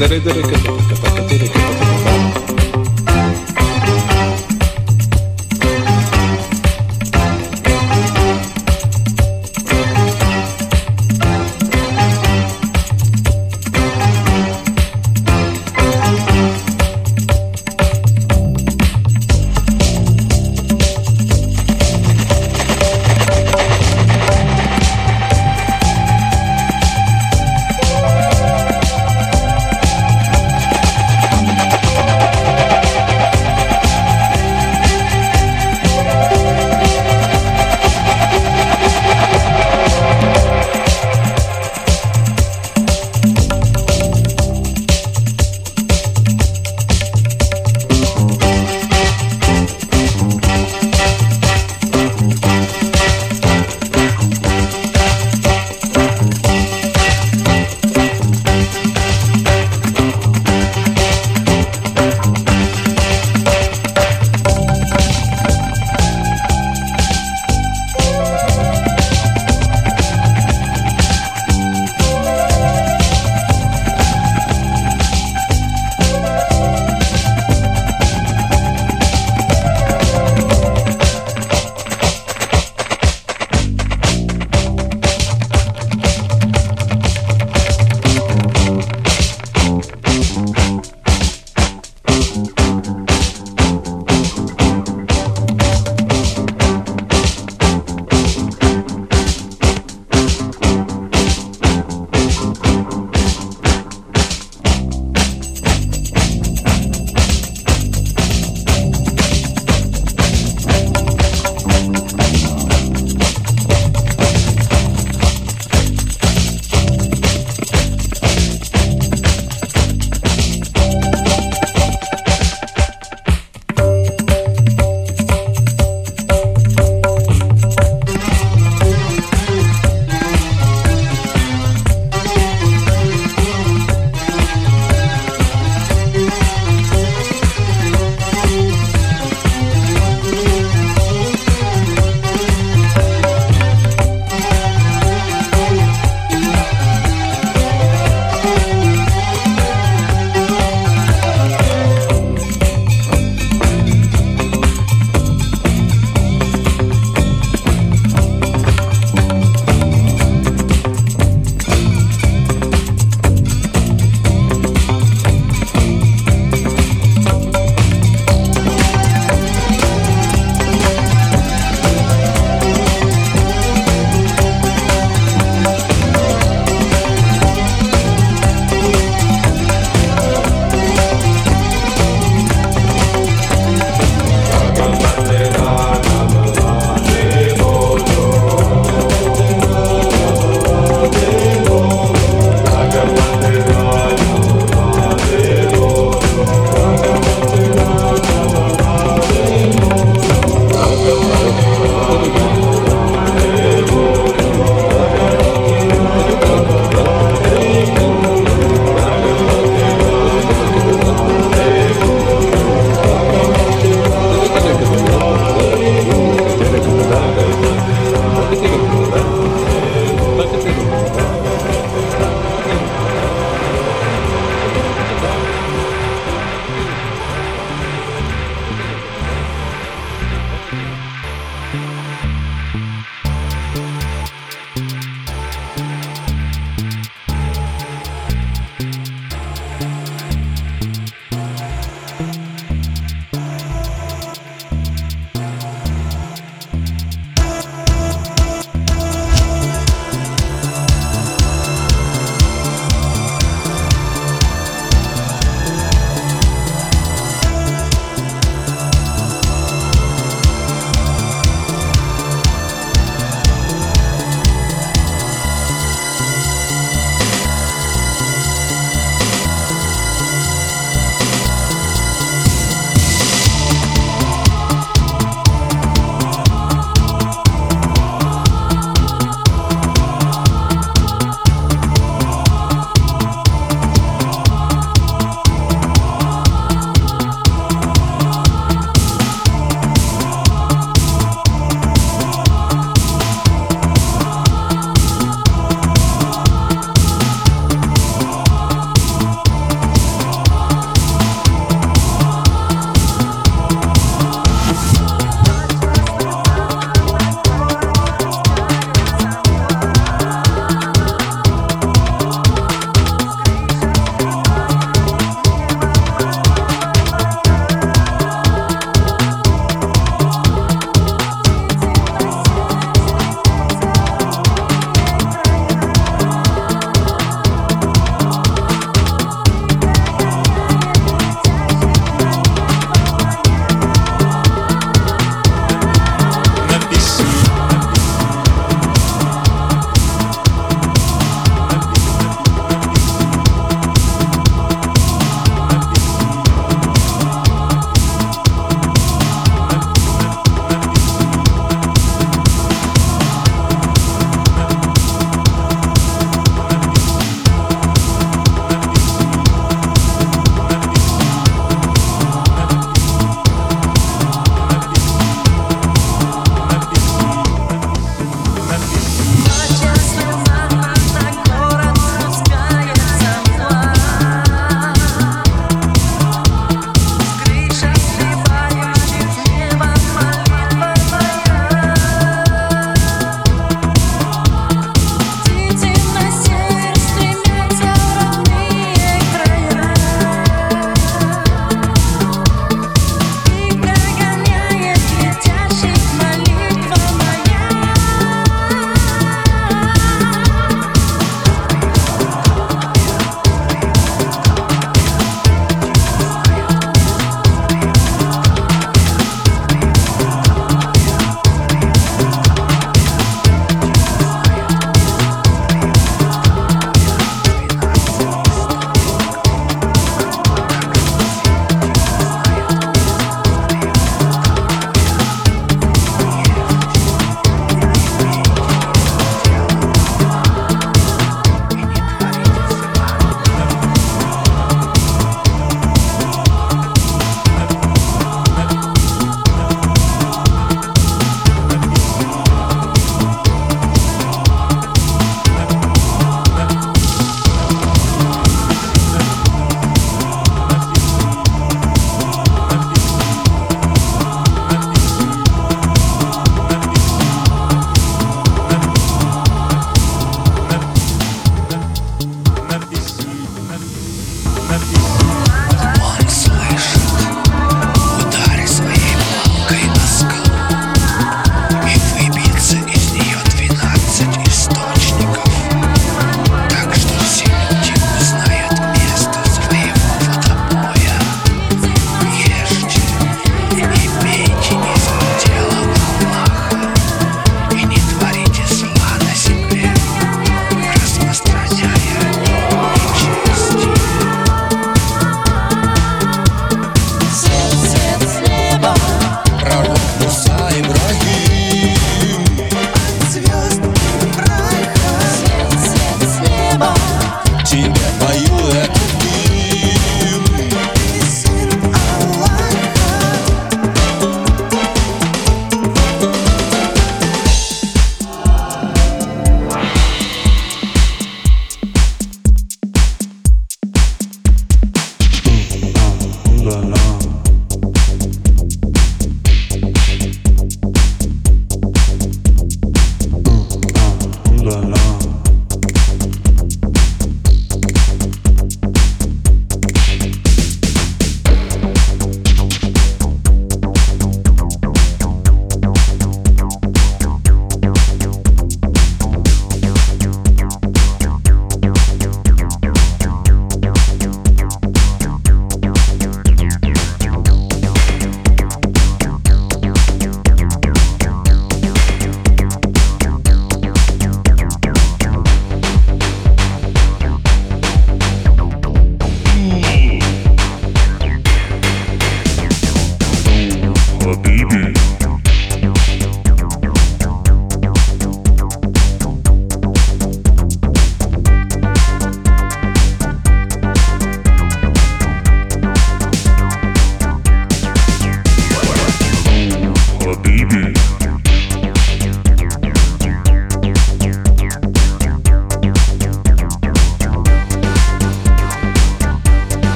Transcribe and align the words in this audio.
dere 0.00 0.18
dere 0.22 0.49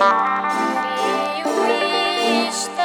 You 0.00 0.06
wish 1.60 2.79